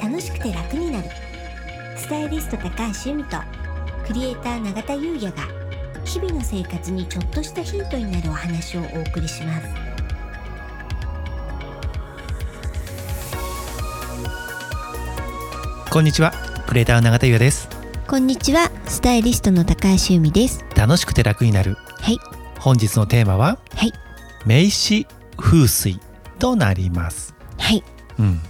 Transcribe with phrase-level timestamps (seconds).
[0.00, 1.08] 楽しくて楽になる。
[1.96, 2.70] スタイリスト高
[3.04, 3.36] 橋由美と
[4.06, 5.46] クリエイター永田優也が
[6.04, 9.68] 日々の生活にちょっとしたヒントになるお話をお送りします。
[15.90, 16.32] こんにちは
[16.66, 17.68] クリエイター永田優也です。
[18.08, 20.64] こんにちはスタイリストの高橋由美です。
[20.74, 21.76] 楽しくて楽になる。
[22.00, 22.18] はい。
[22.58, 23.92] 本日のテーマははい。
[24.46, 25.06] 名詞
[25.36, 26.00] 風水
[26.38, 27.34] となります。
[27.58, 27.84] はい。
[28.18, 28.40] うん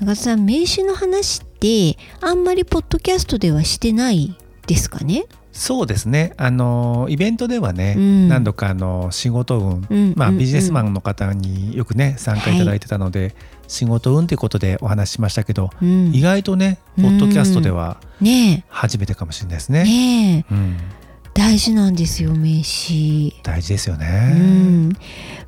[0.00, 4.34] 永田さん名刺の話ってあんまりポッドキャストではしてない
[4.66, 5.26] ですかね？
[5.52, 6.32] そうですね。
[6.38, 8.28] あのイベントではね、うん。
[8.28, 10.38] 何度かあの仕事運、うんまあ、うん。
[10.38, 13.34] ビジネスマンの方によくね参加いただいてたので、
[13.68, 16.14] 仕事運ということでお話ししましたけど、うん。
[16.14, 19.84] 意外とねポッドキャストではね初めてかもしれないですえ。
[19.84, 19.84] ね。
[20.50, 20.78] ね
[21.34, 23.34] 大事なんですよ名刺。
[23.42, 24.32] 大事ですようね。
[24.32, 24.92] ん。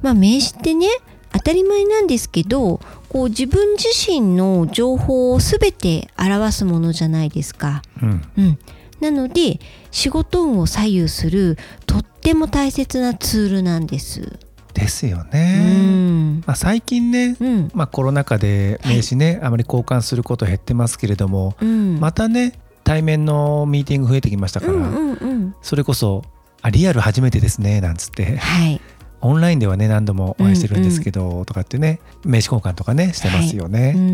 [0.02, 0.88] まあ名刺ってね
[1.32, 2.80] 当たり前なんですけど
[3.12, 7.82] こう自分自身の情報を全て表すものじゃないですか。
[8.02, 8.58] うん、うん、
[9.00, 9.60] なので
[9.90, 14.38] 仕事運を左右するとっても大切なツールなんです。
[14.72, 15.58] ですようね。
[15.58, 16.40] ん。
[16.46, 17.70] まあ、最近ね、うん。
[17.74, 22.00] まあ、コロナ禍で名刺ね、あまり交換すること減ってますけれども、うん。
[22.00, 25.54] またね対面のミーティング増えてきましたから、うんうんうん。
[25.60, 26.22] それこそ
[26.62, 28.38] あリアル初めてですねなんつって。
[28.38, 28.80] はい
[29.22, 33.80] オンラインではね何度もお会いしてるんですけど、とかってね名刺交換とかねしてますよね。
[33.80, 34.00] はいうん。
[34.00, 34.04] う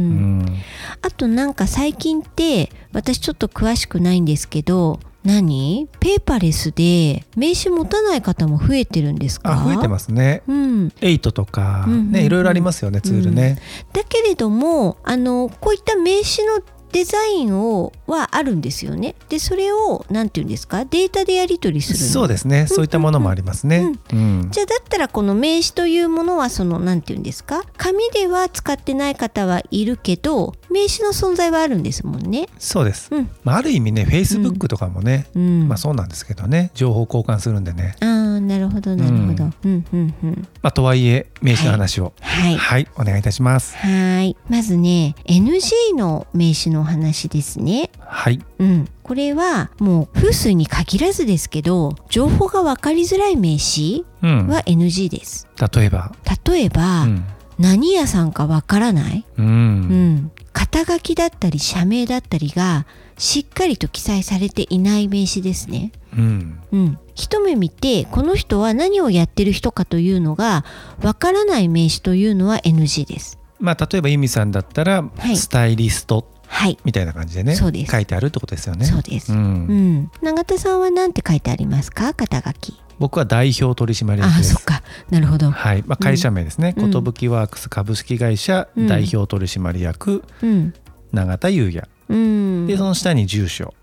[0.43, 0.57] ん。
[1.03, 5.89] あとなんか最近って私ちょっと詳しくないんですけど何？
[5.99, 9.53] ペーパーレスで名刺持たない方も増えてるんですか？
[9.53, 10.43] あ増えてますね。
[10.47, 12.13] うん、エイトとかうんうんうん。
[12.13, 13.59] ねいろいろありますよねツールね。
[13.93, 19.15] だけれどもあのこういった名刺のデザインをはあるんですよね。
[19.29, 20.85] でそれをなんていうんですか？
[20.85, 22.07] データでやり取りするの。
[22.07, 22.67] そうですね。
[22.67, 23.93] そういったものもありますね。
[24.13, 24.49] うん。
[24.51, 27.63] じゃあだったらこの名刺というものはそのなんていうんですか？
[27.77, 32.49] 紙では使ってない方はいるけど名刺の存在はあるんですもんね。
[32.59, 33.09] そうです。
[33.11, 37.97] うんまあある意味ね Facebook とかもね、うん、まあそうなんですけどね情報交換するんでね。
[38.01, 39.45] ああなるほどなるほど。
[39.45, 40.49] ううんうんうん。
[40.63, 42.57] まあとはいえ名刺の話をはい。
[42.57, 43.77] はい、お願いいたします。
[43.77, 44.37] はい。
[44.49, 47.91] まずね NG の名詞のお話ですね。
[48.01, 48.41] はい。
[48.59, 48.89] うん。
[49.03, 54.49] これはもう風水に限らずですけど情報が分かりづらい名詞うん。
[54.49, 55.49] は NG です。
[55.75, 56.13] 例えば。
[56.47, 57.25] 例えば、うん。
[57.59, 59.43] 何屋さんか分からない、う。
[59.43, 62.85] うんん、肩書きだったり社名だったりが
[63.17, 65.93] しっかりと記載されていない名詞ですね。
[66.17, 66.61] うん。
[66.73, 70.65] うん、一目見てこの人は何をやってる人かというのが
[71.01, 73.39] わからない名詞というのは NG です。
[73.61, 78.85] まあ例えば由美さんだったら、はいスタイリストはい、みたいな感じでねそうです書いてあるってことですよね。
[78.85, 79.33] そうです。
[79.33, 80.11] ううん、ん。
[80.23, 82.15] 永田さんは何て書いてありますか？
[82.15, 82.81] 肩書き。
[82.99, 84.55] 僕は代表取締役ああ、です。
[84.55, 84.83] そっか。
[85.11, 85.51] なるほど。
[85.51, 86.75] はい、まあ、会社名ですね。
[86.77, 90.75] うん寿ワークス株式会社うん代表取締役うん、
[91.13, 91.89] 永田優也。
[92.09, 93.75] うん、でその下に住所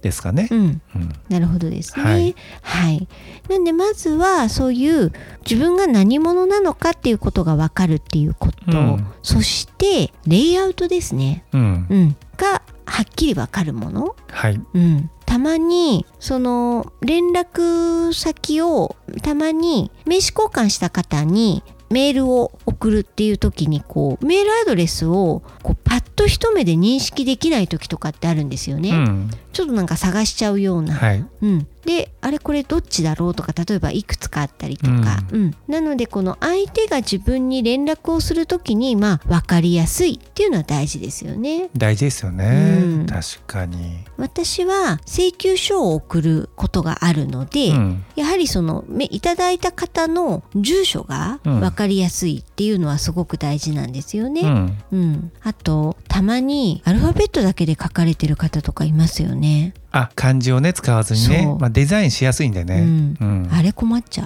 [0.00, 0.54] ですかねう。
[0.54, 0.80] ん。
[0.96, 1.12] うん。
[1.28, 2.02] なるほどですね。
[2.02, 3.08] ははいい。
[3.50, 5.12] なんでまずはそういう
[5.48, 11.44] 自分が何者なのかっていうことがわかるっていうこと、うんそしてレイアウトですね。
[11.52, 11.86] うん。
[11.90, 14.16] うん、がはっきりわかるもの。
[14.28, 14.60] はい。
[14.74, 28.88] うん、たまにその連絡先をたまに名刺交換した方にメールを送るっていう時にこうメールアドレスをこうパッと一目で認識できない時とかってあるんですよね。
[28.88, 29.30] うん。
[29.58, 30.94] ちょっとなんか探しちゃうような。
[30.94, 31.26] はい。
[31.42, 41.70] うん、であれこれどっちだろうとか例えばいくつかあったりとか、うんなのでこの相手が自分に連絡をする時にまあ分かりやすいっていうのは大事ですよね。
[41.76, 42.82] 大事ですよね。
[42.84, 43.98] うん確かに。
[44.16, 48.04] 私は請求書を送ることがあるので、うん。
[48.14, 54.42] やはりそのめいただいた方の住所がうん分かりやすいっていうのはすごく大事なんですよね。
[54.42, 54.78] うん。
[54.92, 59.47] うん、あとたまにアルファベットだけで書かれてる方とかいますよね。
[59.92, 62.80] あ、漢字をね使わずにねまあデザインしやすいんでね。
[62.80, 63.48] うんうん。
[63.52, 64.24] あれ困っちゃ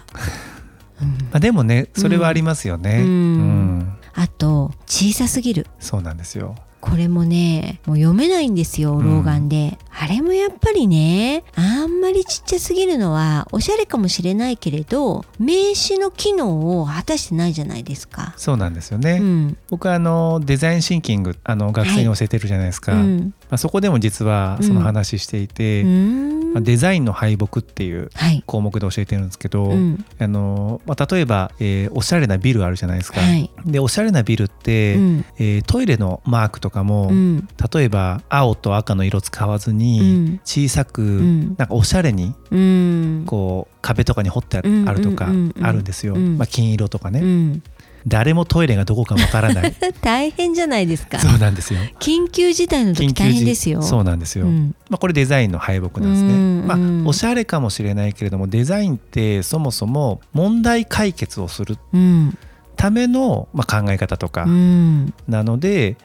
[1.00, 1.04] う。
[1.04, 3.00] う んまあでもね、それはありますよね。
[3.00, 6.54] うんうんあと小さすぎるそうなんですよ。
[6.82, 18.34] これもねもう読めないんですよ老眼で、あれもやっぱりねあんまりちっちゃすぎるのはおしゃれかもしれないけれど名詞の機能を果たしてないじゃないですか。
[18.36, 19.18] そうなんですよね。
[19.22, 30.02] うん僕はあのデザインシンキングあの学生に教えてるじゃないですか、うんまあ、そこでも実はその話していて、まあ、デザインの敗北っていうはい、項目で教えてるんですけど、うん。
[30.18, 33.20] あのまあ、例えば、えーおしゃれなビルあるじゃないですか。
[33.20, 33.50] はい。
[33.66, 35.24] でおしゃれなビルって、うん。
[35.38, 37.46] えートイレのマークとかも、うん。
[37.74, 40.40] 例えば青と赤の色使わずに、うん。
[40.46, 41.54] 小さく、ん。
[41.58, 43.24] なんかおしゃれにうん。
[43.26, 45.26] こう壁とかに彫ってあうんるとか
[45.60, 46.38] あるんですよ、うん。
[46.38, 47.60] まあ、金色とかね。
[48.06, 49.74] うん誰もトイレがどこかわからない。
[50.02, 51.18] 大変じゃないですか。
[51.18, 51.80] そうなんですよ。
[52.00, 53.82] 緊急事態の時大変ですよ。
[53.82, 54.74] そうなんですよ、うん。
[54.88, 56.66] まあ、これデザインの敗北なんですね、うん。
[56.66, 57.02] まうん。
[57.04, 62.36] あ、おしゃれかもしれないけれどもデザインってそもそも問題解決をするうん。
[62.76, 65.14] ための、まあ、考え方とかうん。
[65.28, 65.96] なので、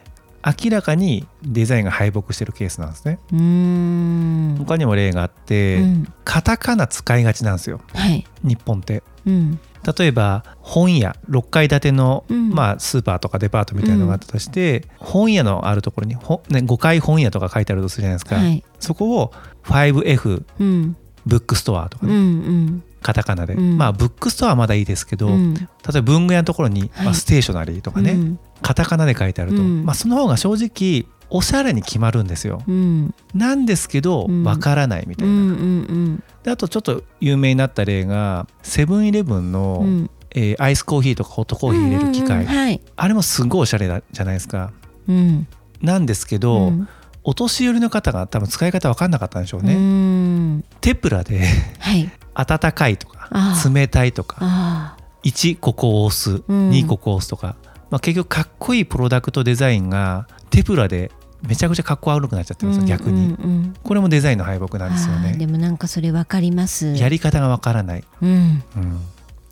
[0.46, 3.20] 明らかにデザインが敗北してるケースなんですね。
[3.34, 4.56] うん。
[4.60, 6.14] 他にも例があって、うん。
[6.24, 7.82] カタカナ使いがちなんですよ。
[7.94, 8.26] はい。
[8.44, 9.04] 日本って。
[9.26, 9.60] うん
[9.98, 12.50] 例えば本屋6階建ての、うん。
[12.50, 18.64] まあ、スーパーとかデパートみたいなのがあったとして、本屋のあるところにほ、ね、5階本屋とか書いてあるとするじゃないですか、はい。
[18.80, 20.98] そこを 5F うん。
[21.26, 22.84] ブックストアとかうね、ん。
[23.02, 23.78] カタカナで、うん。
[23.78, 25.54] まあブックストアはまだいいですけど、うん。
[25.54, 27.06] 例えば文具屋のところに、はい。
[27.06, 28.40] まあ、ステーショナリーとかね、うん。
[28.62, 29.86] カタカナで書いてあると、うん。
[29.86, 32.62] まあ、その方が正直おしゃれに決まるんですよ。
[32.68, 33.14] うん。
[33.34, 34.44] なんですけどうん。
[34.44, 35.34] わからないみたいな。
[35.34, 39.88] うんうんであとちょっと有名になった例がセブンイレブンの、うん。
[39.88, 42.82] うんえーアイスコーヒーとかホットコーヒー入れる機械、うんうんうんはい。
[42.96, 44.72] あれもすごいおしゃれだじゃないですか。
[45.08, 45.48] うん。
[45.82, 46.88] なんですけど、うん。
[47.24, 49.76] お年寄りの方が多分使い方分かんなかったんでしょううね。
[49.76, 50.64] ん。
[50.82, 51.46] テプラで
[51.80, 52.10] はい。
[52.34, 53.30] 温かいとか
[53.74, 56.70] 冷たいとかああ1ここを押す、うん。
[56.70, 57.56] 2ここを押すとか、
[57.90, 63.76] まあ、結局かっこいいプロダクトデザインがテプラでめちゃくちゃかっこ悪くなっちゃってるんですよ逆に、うんうん。
[63.84, 65.34] これもデザインの敗北なんですよね。
[65.34, 66.96] でもなんかそれわかります。
[66.96, 68.30] やり方がわからない、うん。
[68.30, 69.02] うん。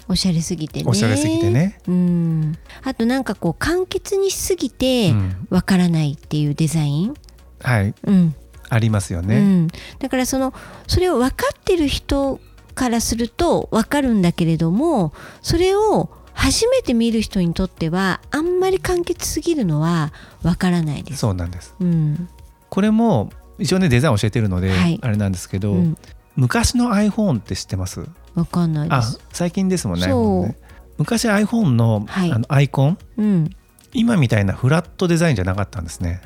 [0.07, 0.85] おしゃれすぎてね。
[0.87, 2.55] おしゃれすぎてね、うん。
[2.83, 5.47] あとなんかこう簡潔にしすぎてうん。
[5.49, 7.13] わからないっていうデザイン？
[7.61, 7.93] はい。
[8.03, 8.35] うん。
[8.67, 9.67] ありますよね、うん、
[9.99, 10.51] だからその
[10.87, 12.39] それを分かってる人
[12.73, 21.19] からすると分かるんだけれどもそれを初めて見る人にとってはあんまり簡潔すぎるのは分からないです。
[21.19, 21.73] そうなんです。
[21.79, 22.29] うん。
[22.69, 24.99] これも一応ねデザインを教えてるので、はい。
[25.01, 25.97] あれなんですけど、うん、
[26.35, 28.05] 昔の iPhone って知ってます？
[28.35, 29.19] 分かんないであす。
[29.31, 30.55] 最近ですもんね
[30.97, 32.31] 昔 iPhone の,、はい。
[32.31, 32.97] あのアイコン？
[33.17, 33.49] うん、
[33.93, 36.21] 今みたいなフラットデザインじゃなかったんですね。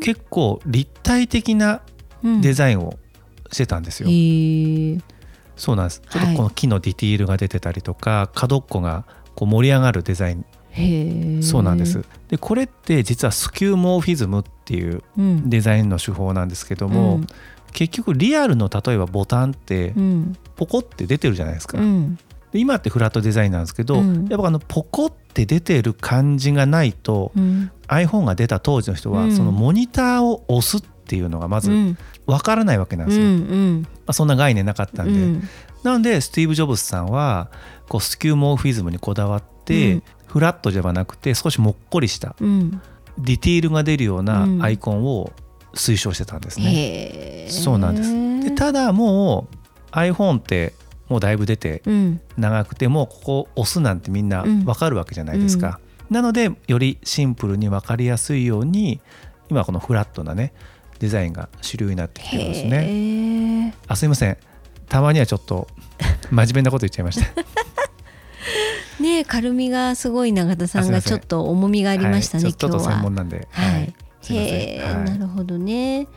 [0.00, 1.82] 結構立体的な
[2.22, 2.40] うん。
[2.40, 2.98] デザインを
[3.52, 5.00] してたんですよ、へー
[5.58, 6.02] そうなんです。
[6.08, 6.34] ちょっはい。
[6.34, 10.44] とこの木のディティールが出てたりとか、角っこがこう盛り上がるデザイン。
[11.42, 12.04] そうなんです。
[12.28, 15.50] でこれって実はスキューモーフィズムっていううん。
[15.50, 17.26] デザインの手法なんですけども、うん。
[17.72, 20.36] 結局リアルの例えばボタンってうん。
[20.56, 22.16] ポコって出てるじゃないですか、うん。
[22.52, 24.26] で今ってフラットデザインなんですけど、うん。
[24.28, 27.70] やっぱあのポコって出てる感じがないと、うん。
[27.88, 29.36] iPhone が出た当時の人は、うん。
[29.36, 31.98] そのモニターを押すっていうのがまずうん。
[32.26, 35.48] わからないわけなんうですよ、まんあ、そんな概念なかったんで、うん。
[35.82, 37.50] なのでスティーブ・ジョブズさんは
[37.88, 40.02] こうスキューモーフィズムにこだわって、うん。
[40.26, 42.82] フラットではなくて少しもっこりしたうん。
[43.18, 44.62] ディティールが出るようなうん。
[44.62, 45.32] アイコンを
[45.74, 47.46] 推奨してたんですね。
[47.50, 48.48] そうなんです。
[48.50, 49.48] でただも
[49.92, 50.74] う iPhone って
[51.08, 52.20] もうだいぶ出てうん。
[52.36, 54.64] 長くてもうここ押すなんてみんなうん。
[54.64, 55.80] わかるわけじゃないですか。
[56.10, 59.00] なのでよりシンプルに分かりやすいように
[59.50, 60.54] 今このフラットなね
[60.98, 62.70] デザインが主流になってきてるんですね。
[63.68, 63.74] ね。
[63.86, 64.36] あすいません
[64.88, 65.68] たまにはちょっと
[66.30, 67.26] 真面目なこと言っちゃいました。
[69.02, 72.92] ね軽みがすごい永田さんがちょっと重みがありましたね、はい今日は。
[72.92, 73.46] 専門なんで。
[73.50, 73.94] はい。
[74.30, 76.08] へえ、はいなるほどね。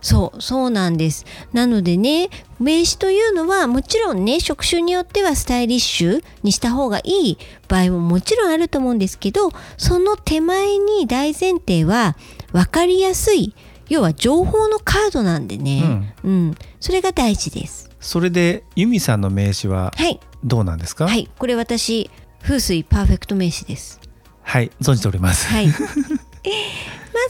[0.00, 1.24] そうそうなんです。
[1.52, 2.28] なのでね
[2.60, 7.38] 名刺というのはもちろんね職種によってはスタイリッシュにした方がいい
[7.68, 12.16] 場合ももちろんあると思うんですけどその手前に大前提は
[12.52, 13.54] 分かりやすい
[13.88, 17.90] 要は情報のカードなんでね、うんそれが大事です。
[18.00, 21.06] それでユミさんの名刺ははいどうなんですか？
[21.06, 22.10] はいこれ私
[22.42, 24.00] 風水パーフェクト名刺です。
[24.42, 25.46] はい存じております。
[25.48, 25.68] はい。
[25.68, 25.74] ま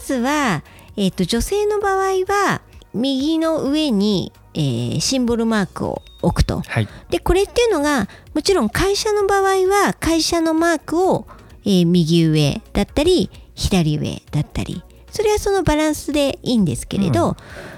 [0.05, 0.63] ずは、
[0.97, 2.61] えっ、と、女性の場合は、
[2.93, 6.61] 右の上に、えーシンボルマークを置くと。
[6.65, 11.27] はいで、これっていうのが、もちろん会社の場合は、会社のマークを、
[11.65, 14.83] えー右上だったり、左上だったり、
[15.15, 17.35] それはそのバランスでいいんですけれど、うん。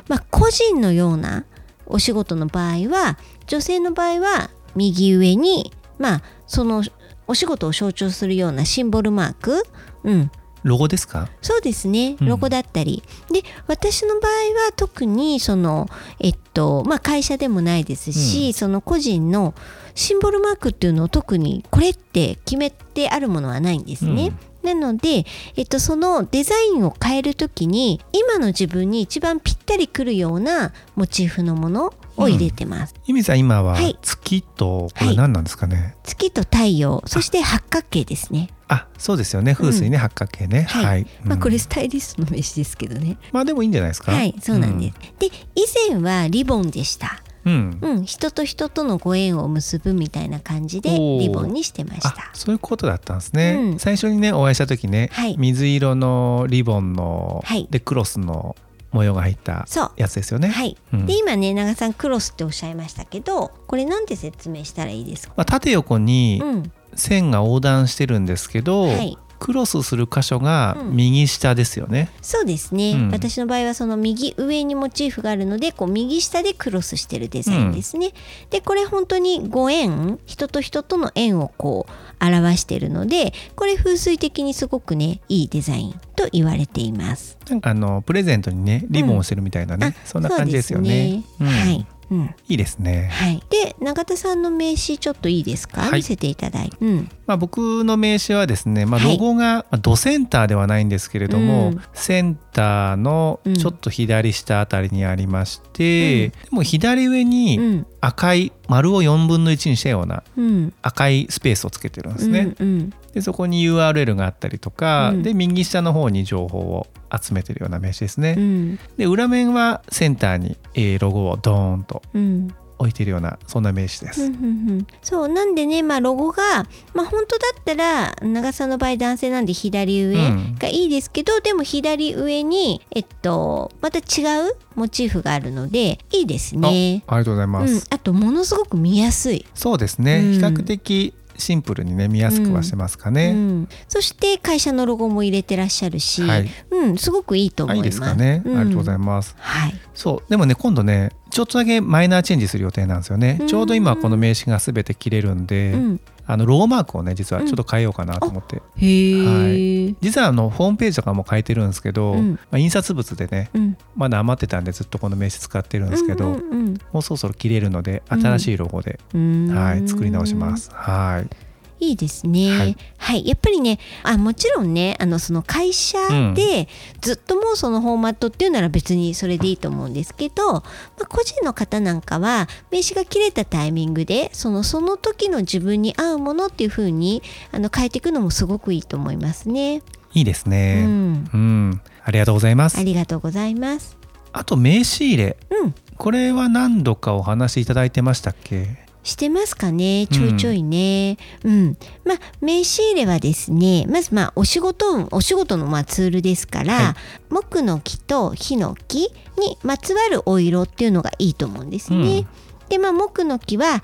[0.08, 1.46] まあ、個人のような
[1.86, 6.84] お仕事の場合は、女性の場合は、右上に、まあ、その
[7.28, 9.64] お仕事を象徴するようなシンボルマーク、
[10.04, 10.32] うん、
[10.64, 11.30] ロゴですか？
[11.42, 12.18] そうですね。
[12.20, 12.28] うん。
[12.28, 14.32] ロゴだったり、で私の場合
[14.66, 15.88] は特にその
[16.20, 18.54] えっとまあ会社でもないですし、うん。
[18.54, 19.54] その個人の
[19.94, 24.34] シンボルマークっていうのを特にこれって決めてあるものはないんですね。
[24.74, 32.96] なので、えっと、そのデザインを変えるときに今の自分に一番ぴったりくるようなモチーフのものを入れてます。
[33.06, 35.96] ユミさん今ははい月とこれ何なんですかね？
[36.04, 38.50] 月と太陽そして八角形ですね。
[38.70, 40.64] あそうですよね風水ね、八角形ね。
[40.64, 43.18] はいまあ、うんこれスタイリストの名刺ですけどね。
[43.32, 44.12] まあでもいいんじゃないですか？
[44.12, 44.98] はい、そうなんです。
[45.20, 47.22] で、以前はリボンでした。
[47.48, 47.78] うん。
[47.82, 52.10] うん、人と人とのご縁を結ぶみたいな感じでリボンにしてました。
[52.10, 53.80] あそういうことだったんですね、うん。
[53.80, 55.36] 最初にねお会いした時ね、はい。
[55.38, 57.68] 水色のリボンの、はい。
[57.72, 58.56] でクロスの
[58.92, 59.92] 模様が入ったそう。
[59.98, 60.50] やつですよね。
[60.50, 61.06] はい、うん。
[61.06, 65.34] で今ね長さんクロスっておっしゃいましたけどこれなんて説明したらいいですか？
[65.38, 66.72] まあ、縦横にうん。
[66.96, 70.96] 線が横断してるんですけど、はいクロスする箇所がうん。
[70.96, 72.10] 右下ですよね。
[72.22, 73.12] そうですね、うん。
[73.12, 78.14] 私の場合はその右上にモチーフがあるのでこう右下でクロスしてるデザインですね、
[78.50, 87.38] でこれ本当にご縁人と人との縁をこう表してるのでこれ風水的にすごくねいいデザインと言われています。
[87.50, 91.24] なんかあのプレゼントにねリボンをしてるみたいなね、あそんな感じですよね。
[91.40, 91.46] ね。
[91.46, 92.36] はい、うん。
[92.48, 93.10] いいですね。
[93.12, 95.92] はい、で永田さんの名刺ちょっといいですか、はい。
[96.00, 99.18] 見せていただいて、うん、まあ、僕の名刺はですね、まあ、はい。
[99.18, 101.82] ロゴが、まあドセンターではないんですけれども、うん。
[101.94, 107.88] センターのちょっと左下あたりにありまして、でも左上うにん。
[108.00, 110.74] 赤い丸を4分の1にしたようなうん。
[110.82, 112.56] 赤いスペースをつけてるんですね。
[112.60, 112.94] うんうん。
[113.14, 115.24] でそこに URL があったりとか、うん。
[115.24, 118.36] で右下の方に情報を集めてるような名刺ですね。
[118.38, 118.80] うん。
[118.98, 122.48] で裏面はセンターに、えーロゴをドーンとうん
[122.80, 124.24] 置いてるようなそんな名刺です。
[124.24, 124.88] うんうんうん。
[125.02, 130.56] そうなんでね、まあ、ロゴが、まあ、本当だったら長さんの場合男性なんで左上うん。
[130.60, 137.04] がいいですけど、でも左上に、えっと、また違うモチーフがあるのでいいですね。
[137.08, 137.74] ありがとうございます。
[137.74, 140.32] うん、あとものすごく見やすい、そうですね、うん。
[140.34, 143.32] 比較的シンプルにね見やすくはしてますかうね。
[143.32, 146.50] ん、そして会社のロゴも入れてらっしゃるし、はい。
[146.72, 148.00] うん、すごくいいと思あいいいます。
[148.00, 148.58] ですかね、うん。
[148.58, 149.36] ありがとうございます。
[149.38, 150.30] はい、そう。
[150.30, 153.38] でもね今度ねちょっとだけマイナーチェンジする予定なんですよね。
[153.40, 153.48] うん。
[153.48, 162.32] ちょうど今この名刺がすべて切れるんで、うん、あのロゴマークをね実はちょっと変えようかなと思って、へえ、実はあのホームページとかも変えてるんですけど、うん。
[162.32, 170.72] まあ、印刷物でねうん、まだ余ってたんでずっとこの名刺使ってるんですけど、うんうんもうそろそろ切れるのでうん新しいロゴで、うん、はい作り直します。
[170.74, 171.47] はい
[171.80, 172.50] いいですね。
[172.52, 172.58] は
[172.98, 175.98] はいい、やっぱりね、あ、もちろんね、あのその会社
[176.34, 176.68] で
[177.02, 180.64] ずっともうそのフォーマットっていうなら別にそれでいいと思うんですけど、ま
[181.04, 189.84] あ、個人の方なんかは名刺が切れたタイミングで、そのその時の自分に合うものっていう風にあの変えていくのもすごくいいと思いますね。
[190.14, 190.84] いいですうね。
[190.86, 192.84] ん、うん、ありがとうございますあ。
[192.84, 193.98] りがとうございます。
[194.34, 195.76] あと名刺入れうん。
[195.96, 198.87] これは何度かお話しいただいてましたっけ？
[199.08, 200.06] してますかね？
[200.08, 201.18] ちょいちょいね。
[201.46, 201.78] うん。
[202.04, 206.96] まあ、名刺入れはですね、まずまあ、お仕事運、お仕事のまあツールですから、は
[207.30, 209.04] 木の木とヒノキ
[209.40, 212.28] にまつわるお色っていうのがいいと思うんですね。
[212.68, 213.82] で、まあ、木の木は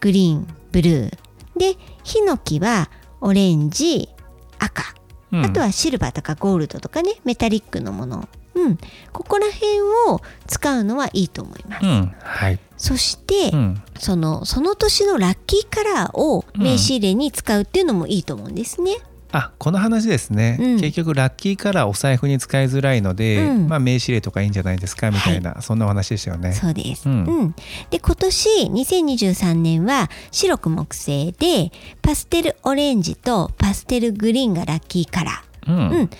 [0.00, 1.18] グリーン、ブルー。
[1.56, 2.90] で、ヒノキは
[3.22, 4.10] オレンジ、
[4.58, 4.82] 赤。
[5.32, 8.28] うんあとはシルバーとかゴールドとかね、メタリックのもの。
[8.56, 8.78] うん。
[9.12, 11.86] ここら辺を使うのはいいと思います。
[11.86, 18.96] うんはい、そして、うん、そのその年のラッキーカラーを名刺入れに使うっていうのもいいと思うんですね。
[19.32, 26.52] あこの話ですね、うん結局ラッキーカラーお財布に使いづらいので、うんまあ名刺入れとかいいんじゃないですかみたいな、そんなお話でしたよね。
[26.52, 27.08] そうです。
[27.08, 27.54] ううんん。
[27.90, 31.70] で今年2023年は白く木製で
[32.02, 35.55] パステルオレンジとパステルグリーンがラッキーカラー。
[35.68, 36.16] うんうん、で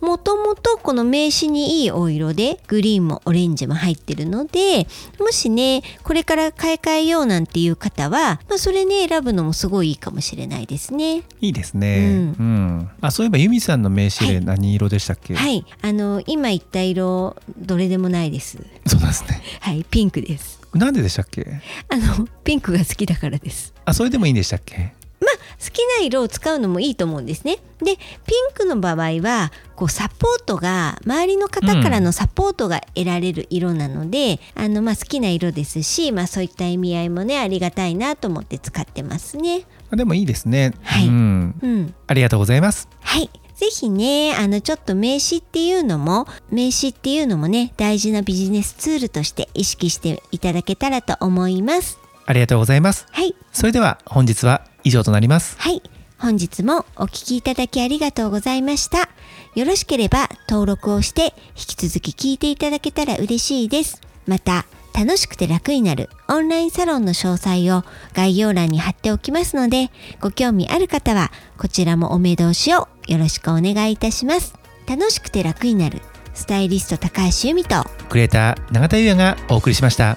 [0.00, 4.86] もともとこの名刺にいいお色でグリーンもオレンジも入ってるので
[5.18, 11.22] もしねこれから買い替えようなんていう方は、まあ、それね選ぶのもすごいいいかもしれないですね。
[11.40, 12.34] いいですね。
[12.38, 12.90] ううんん。
[13.00, 15.34] あそういえばユミさんの名刺入れ何色でしたっけ？
[15.34, 18.58] はい、あの今言った色どれでもないです。
[18.86, 19.42] そうなんですね。
[19.60, 20.60] はい、ピンクです。
[20.74, 21.46] なんででしたっけ？
[21.88, 23.72] あのピンクが好きだからです。
[23.84, 24.92] あそれでもいいんでしたっけ？
[25.32, 27.58] 好きな色を使うのもいいと思うんですね。
[27.78, 39.64] で、ピンクの場合はこうサポートが周りの方からのサポートが得られる色なので、あのまあ好きな色ですし、まあそういった意味合いもねありがたいなと思って使ってますね。
[39.90, 40.72] あでもいいですね。
[40.82, 41.54] はいうん。
[41.60, 41.94] うん。
[42.06, 42.88] ありがとうございます。
[43.00, 43.30] はい。
[43.54, 51.98] ぜひね、あの、ちょっと名刺っていうのも、名刺っていうのもね、大事なビジネスツールとして意識していただけたらと思います。
[52.26, 53.06] ありがとうございます。
[53.12, 53.34] はい。
[53.52, 55.56] それでは本日は以上となります。
[55.58, 55.82] はい。
[56.18, 59.08] 本日もお聞きいただきありがとうございました。
[59.54, 64.00] よろしければ登録をして引き続き聞いていただけたら嬉しいです。
[64.26, 67.82] また、楽しくて楽になるオンラインサロンの詳細を
[68.14, 74.54] 概要欄に貼っておきますので、ご興味ある方はこちらもお目通しをよろしくお願いいたします。
[74.86, 76.00] 楽しくて楽になる
[76.34, 80.16] スタイリスト高橋由美とクリエイター永田優也がお送りしました。